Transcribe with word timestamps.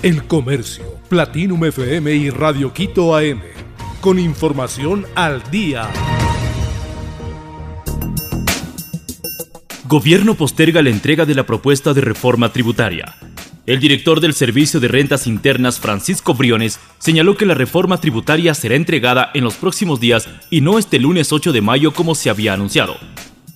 El 0.00 0.28
Comercio, 0.28 0.84
Platinum 1.08 1.64
FM 1.64 2.14
y 2.14 2.30
Radio 2.30 2.72
Quito 2.72 3.16
AM. 3.16 3.40
Con 4.00 4.20
información 4.20 5.06
al 5.16 5.42
día. 5.50 5.90
Gobierno 9.88 10.36
posterga 10.36 10.82
la 10.82 10.90
entrega 10.90 11.26
de 11.26 11.34
la 11.34 11.46
propuesta 11.46 11.94
de 11.94 12.00
reforma 12.00 12.52
tributaria. 12.52 13.16
El 13.66 13.80
director 13.80 14.20
del 14.20 14.34
Servicio 14.34 14.78
de 14.78 14.86
Rentas 14.86 15.26
Internas, 15.26 15.80
Francisco 15.80 16.32
Briones, 16.32 16.78
señaló 17.00 17.36
que 17.36 17.44
la 17.44 17.54
reforma 17.54 18.00
tributaria 18.00 18.54
será 18.54 18.76
entregada 18.76 19.32
en 19.34 19.42
los 19.42 19.54
próximos 19.54 19.98
días 19.98 20.28
y 20.48 20.60
no 20.60 20.78
este 20.78 21.00
lunes 21.00 21.32
8 21.32 21.52
de 21.52 21.60
mayo 21.60 21.92
como 21.92 22.14
se 22.14 22.30
había 22.30 22.54
anunciado. 22.54 22.96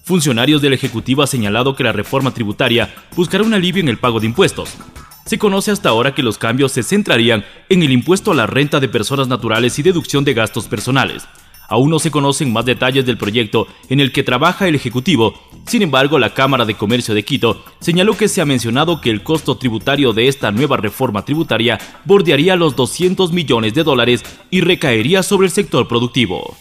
Funcionarios 0.02 0.60
del 0.60 0.72
Ejecutivo 0.72 1.22
han 1.22 1.28
señalado 1.28 1.76
que 1.76 1.84
la 1.84 1.92
reforma 1.92 2.34
tributaria 2.34 2.92
buscará 3.14 3.44
un 3.44 3.54
alivio 3.54 3.80
en 3.80 3.88
el 3.88 3.98
pago 3.98 4.18
de 4.18 4.26
impuestos. 4.26 4.76
Se 5.24 5.38
conoce 5.38 5.70
hasta 5.70 5.88
ahora 5.88 6.14
que 6.14 6.22
los 6.22 6.38
cambios 6.38 6.72
se 6.72 6.82
centrarían 6.82 7.44
en 7.68 7.82
el 7.82 7.92
impuesto 7.92 8.32
a 8.32 8.34
la 8.34 8.46
renta 8.46 8.80
de 8.80 8.88
personas 8.88 9.28
naturales 9.28 9.78
y 9.78 9.82
deducción 9.82 10.24
de 10.24 10.34
gastos 10.34 10.66
personales. 10.66 11.26
Aún 11.68 11.88
no 11.88 11.98
se 11.98 12.10
conocen 12.10 12.52
más 12.52 12.66
detalles 12.66 13.06
del 13.06 13.16
proyecto 13.16 13.66
en 13.88 14.00
el 14.00 14.12
que 14.12 14.22
trabaja 14.22 14.68
el 14.68 14.74
Ejecutivo, 14.74 15.40
sin 15.66 15.80
embargo 15.80 16.18
la 16.18 16.34
Cámara 16.34 16.66
de 16.66 16.74
Comercio 16.74 17.14
de 17.14 17.24
Quito 17.24 17.64
señaló 17.80 18.14
que 18.14 18.28
se 18.28 18.42
ha 18.42 18.44
mencionado 18.44 19.00
que 19.00 19.08
el 19.10 19.22
costo 19.22 19.56
tributario 19.56 20.12
de 20.12 20.28
esta 20.28 20.50
nueva 20.50 20.76
reforma 20.76 21.24
tributaria 21.24 21.78
bordearía 22.04 22.56
los 22.56 22.76
200 22.76 23.32
millones 23.32 23.72
de 23.72 23.84
dólares 23.84 24.22
y 24.50 24.60
recaería 24.60 25.22
sobre 25.22 25.46
el 25.46 25.52
sector 25.52 25.88
productivo. 25.88 26.56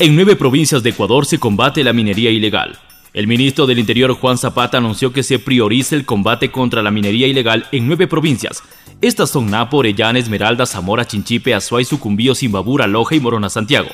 En 0.00 0.16
nueve 0.16 0.34
provincias 0.34 0.82
de 0.82 0.90
Ecuador 0.90 1.24
se 1.24 1.38
combate 1.38 1.84
la 1.84 1.92
minería 1.92 2.30
ilegal. 2.30 2.80
El 3.14 3.28
ministro 3.28 3.66
del 3.66 3.78
Interior 3.78 4.12
Juan 4.12 4.36
Zapata 4.36 4.78
anunció 4.78 5.12
que 5.12 5.22
se 5.22 5.38
prioriza 5.38 5.94
el 5.94 6.04
combate 6.04 6.50
contra 6.50 6.82
la 6.82 6.90
minería 6.90 7.28
ilegal 7.28 7.64
en 7.70 7.86
nueve 7.86 8.08
provincias. 8.08 8.60
Estas 9.00 9.30
son 9.30 9.48
Napo, 9.48 9.76
Orellana, 9.76 10.18
Esmeralda, 10.18 10.66
Zamora, 10.66 11.06
Chinchipe, 11.06 11.54
Azuay, 11.54 11.84
Sucumbío, 11.84 12.34
Simbabura, 12.34 12.88
Loja 12.88 13.14
y 13.14 13.20
Morona, 13.20 13.48
Santiago. 13.50 13.90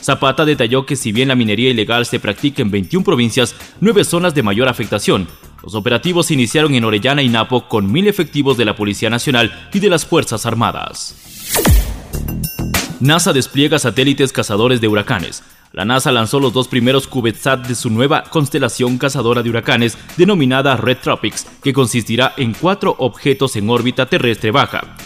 Zapata 0.00 0.46
detalló 0.46 0.86
que 0.86 0.96
si 0.96 1.12
bien 1.12 1.28
la 1.28 1.34
minería 1.34 1.68
ilegal 1.68 2.06
se 2.06 2.18
practica 2.18 2.62
en 2.62 2.70
21 2.70 3.04
provincias, 3.04 3.54
nueve 3.82 4.04
zonas 4.04 4.34
de 4.34 4.42
mayor 4.42 4.68
afectación. 4.68 5.28
Los 5.62 5.74
operativos 5.74 6.26
se 6.26 6.34
iniciaron 6.34 6.74
en 6.74 6.84
Orellana 6.84 7.22
y 7.22 7.28
Napo 7.28 7.68
con 7.68 7.92
mil 7.92 8.08
efectivos 8.08 8.56
de 8.56 8.64
la 8.64 8.74
Policía 8.74 9.10
Nacional 9.10 9.68
y 9.70 9.80
de 9.80 9.90
las 9.90 10.06
Fuerzas 10.06 10.46
Armadas. 10.46 11.14
NASA 13.00 13.34
despliega 13.34 13.78
satélites 13.78 14.32
cazadores 14.32 14.80
de 14.80 14.88
huracanes. 14.88 15.42
La 15.72 15.86
NASA 15.86 16.12
lanzó 16.12 16.38
los 16.38 16.52
dos 16.52 16.68
primeros 16.68 17.06
CubeSat 17.06 17.66
de 17.66 17.74
su 17.74 17.88
nueva 17.88 18.24
constelación 18.24 18.98
cazadora 18.98 19.42
de 19.42 19.48
huracanes 19.48 19.96
denominada 20.18 20.76
Red 20.76 20.98
Tropics, 20.98 21.46
que 21.62 21.72
consistirá 21.72 22.34
en 22.36 22.52
cuatro 22.52 22.94
objetos 22.98 23.56
en 23.56 23.70
órbita 23.70 24.04
terrestre 24.06 24.50
baja. 24.50 24.96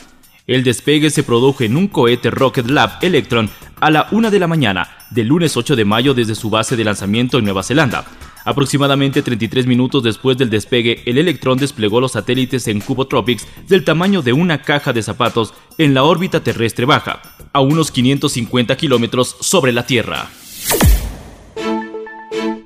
El 0.48 0.64
despegue 0.64 1.10
se 1.10 1.22
produjo 1.22 1.62
en 1.62 1.76
un 1.76 1.86
cohete 1.86 2.30
Rocket 2.30 2.68
Lab 2.68 2.98
Electron 3.00 3.48
a 3.80 3.90
la 3.90 4.08
1 4.10 4.30
de 4.30 4.38
la 4.40 4.48
mañana 4.48 4.88
del 5.10 5.28
lunes 5.28 5.56
8 5.56 5.76
de 5.76 5.84
mayo 5.84 6.14
desde 6.14 6.34
su 6.34 6.50
base 6.50 6.76
de 6.76 6.84
lanzamiento 6.84 7.38
en 7.38 7.44
Nueva 7.44 7.62
Zelanda. 7.62 8.04
Aproximadamente 8.44 9.22
33 9.22 9.66
minutos 9.66 10.02
después 10.02 10.36
del 10.36 10.50
despegue, 10.50 11.02
el 11.06 11.18
Electron 11.18 11.58
desplegó 11.58 12.00
los 12.00 12.12
satélites 12.12 12.66
en 12.68 12.80
Cubo 12.80 13.06
Tropics 13.06 13.46
del 13.68 13.84
tamaño 13.84 14.22
de 14.22 14.32
una 14.32 14.62
caja 14.62 14.92
de 14.92 15.02
zapatos 15.02 15.54
en 15.78 15.94
la 15.94 16.04
órbita 16.04 16.42
terrestre 16.42 16.86
baja, 16.86 17.22
a 17.52 17.60
unos 17.60 17.90
550 17.90 18.76
kilómetros 18.76 19.36
sobre 19.40 19.72
la 19.72 19.84
Tierra. 19.84 20.28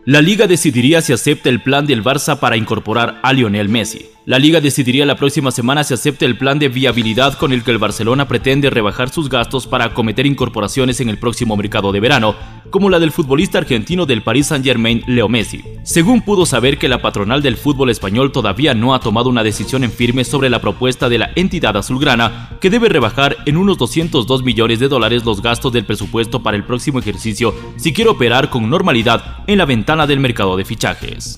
La 0.06 0.22
liga 0.22 0.46
decidiría 0.46 1.02
si 1.02 1.12
acepta 1.12 1.50
el 1.50 1.60
plan 1.60 1.84
del 1.84 2.02
Barça 2.02 2.38
para 2.38 2.56
incorporar 2.56 3.20
a 3.22 3.34
Lionel 3.34 3.68
Messi. 3.68 4.06
La 4.24 4.38
liga 4.38 4.60
decidiría 4.60 5.04
la 5.04 5.16
próxima 5.16 5.50
semana 5.50 5.82
si 5.84 5.92
acepta 5.92 6.24
el 6.24 6.38
plan 6.38 6.58
de 6.58 6.68
viabilidad 6.68 7.34
con 7.34 7.52
el 7.52 7.64
que 7.64 7.70
el 7.70 7.78
Barcelona 7.78 8.28
pretende 8.28 8.70
rebajar 8.70 9.10
sus 9.10 9.28
gastos 9.28 9.66
para 9.66 9.86
acometer 9.86 10.24
incorporaciones 10.24 11.00
en 11.00 11.08
el 11.08 11.18
próximo 11.18 11.56
mercado 11.56 11.90
de 11.90 12.00
verano, 12.00 12.34
como 12.70 12.88
la 12.88 13.00
del 13.00 13.12
futbolista 13.12 13.58
argentino 13.58 14.06
del 14.06 14.22
Paris 14.22 14.47
Saint-Germain, 14.47 15.02
Leo 15.06 15.28
Messi. 15.28 15.64
Según 15.82 16.22
pudo 16.22 16.46
saber 16.46 16.78
que 16.78 16.88
la 16.88 17.02
patronal 17.02 17.42
del 17.42 17.56
fútbol 17.56 17.91
español 17.91 18.30
todavía 18.30 18.75
no 18.75 18.94
ha 18.94 19.00
tomado 19.00 19.28
una 19.28 19.42
decisión 19.42 19.84
en 19.84 19.91
firme 19.91 20.25
sobre 20.25 20.50
la 20.50 20.60
propuesta 20.60 21.08
de 21.08 21.19
la 21.19 21.30
entidad 21.34 21.76
azulgrana, 21.76 22.50
que 22.60 22.70
debe 22.70 22.88
rebajar 22.88 23.36
en 23.46 23.56
unos 23.56 23.78
202 23.78 24.44
millones 24.44 24.78
de 24.78 24.88
dólares 24.88 25.25
los 25.25 25.42
gastos 25.42 25.72
del 25.72 25.86
presupuesto 25.86 26.42
para 26.42 26.56
el 26.56 26.64
próximo 26.64 26.98
ejercicio 26.98 27.54
si 27.76 27.92
quiere 27.92 28.10
operar 28.10 28.50
con 28.50 28.69
normalidad 28.69 29.38
en 29.46 29.58
la 29.58 29.66
del 29.90 30.20
mercado 30.20 30.56
de 30.56 30.64
fichajes. 30.64 31.36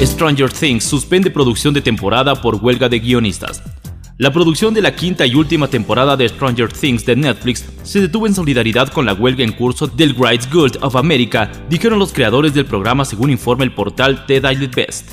Stranger 0.00 0.52
Things 0.52 0.84
suspende 0.84 1.32
producción 1.32 1.74
de 1.74 1.82
temporada 1.82 2.36
por 2.36 2.56
huelga 2.56 2.88
de 2.88 3.00
guionistas. 3.00 3.60
La 4.18 4.32
producción 4.32 4.72
de 4.72 4.82
la 4.82 4.94
quinta 4.94 5.26
y 5.26 5.34
última 5.34 5.66
temporada 5.66 6.16
de 6.16 6.28
Stranger 6.28 6.72
Things 6.72 7.04
de 7.04 7.16
Netflix 7.16 7.64
se 7.82 8.00
detuvo 8.00 8.28
en 8.28 8.34
solidaridad 8.34 8.88
con 8.88 9.04
la 9.04 9.14
huelga 9.14 9.42
en 9.42 9.50
curso 9.50 9.88
del 9.88 10.14
Rights 10.14 10.48
Guild 10.48 10.78
of 10.80 10.94
America, 10.94 11.50
dijeron 11.68 11.98
los 11.98 12.12
creadores 12.12 12.54
del 12.54 12.66
programa 12.66 13.04
según 13.04 13.30
informa 13.30 13.64
el 13.64 13.72
portal 13.72 14.24
The 14.26 14.40
Daily 14.40 14.68
Best. 14.68 15.10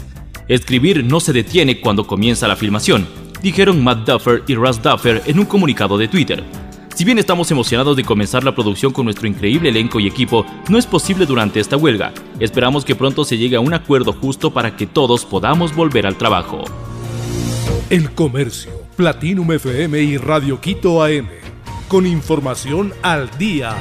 Escribir 0.48 1.04
no 1.04 1.20
se 1.20 1.34
detiene 1.34 1.82
cuando 1.82 2.06
comienza 2.06 2.48
la 2.48 2.56
filmación, 2.56 3.08
dijeron 3.42 3.84
Matt 3.84 4.08
Duffer 4.08 4.44
y 4.46 4.54
Russ 4.54 4.80
Duffer 4.80 5.24
en 5.26 5.40
un 5.40 5.46
comunicado 5.46 5.98
de 5.98 6.08
Twitter. 6.08 6.44
Si 6.96 7.06
bien 7.06 7.18
estamos 7.18 7.50
emocionados 7.52 7.96
de 7.96 8.04
comenzar 8.04 8.44
la 8.44 8.54
producción 8.54 8.92
con 8.92 9.06
nuestro 9.06 9.28
increíble 9.28 9.70
elenco 9.70 10.00
y 10.00 10.08
equipo, 10.08 10.46
no 10.70 10.78
es 10.78 10.86
posible 10.86 11.26
durante 11.26 11.60
esta 11.60 11.78
huelga. 11.78 12.14
Esperamos 12.40 12.86
que 12.86 12.96
pronto 12.96 13.24
se 13.24 13.38
llegue 13.38 13.56
a 13.56 13.62
un 13.62 13.74
acuerdo 13.74 14.14
justo 14.14 14.52
para 14.52 14.76
que 14.76 14.88
todos 14.88 15.26
podamos 15.26 15.76
volver 15.76 16.06
al 16.06 16.18
trabajo. 16.18 16.64
El 17.90 18.12
Comercio, 18.12 18.72
Platinum 18.96 19.52
FM 19.52 20.02
y 20.02 20.18
Radio 20.18 20.62
Quito 20.62 21.04
AM. 21.04 21.28
Con 21.88 22.06
información 22.06 22.94
al 23.02 23.30
día. 23.38 23.76